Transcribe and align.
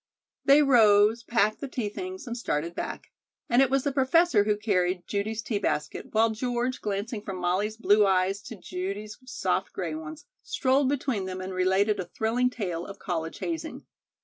They 0.45 0.63
rose, 0.63 1.21
packed 1.21 1.61
the 1.61 1.67
tea 1.67 1.87
things 1.87 2.25
and 2.25 2.35
started 2.35 2.73
back. 2.73 3.11
And 3.47 3.61
it 3.61 3.69
was 3.69 3.83
the 3.83 3.91
Professor 3.91 4.45
who 4.45 4.57
carried 4.57 5.05
Judy's 5.05 5.43
tea 5.43 5.59
basket, 5.59 6.07
while 6.11 6.31
George, 6.31 6.81
glancing 6.81 7.21
from 7.21 7.37
Molly's 7.37 7.77
blue 7.77 8.07
eyes 8.07 8.41
to 8.47 8.55
Judy's 8.55 9.19
soft 9.27 9.71
gray 9.73 9.93
ones, 9.93 10.25
strolled 10.41 10.89
between 10.89 11.25
them 11.25 11.39
and 11.39 11.53
related 11.53 11.99
a 11.99 12.05
thrilling 12.05 12.49
tale 12.49 12.83
of 12.83 12.97
college 12.97 13.37
hazing. 13.37 13.85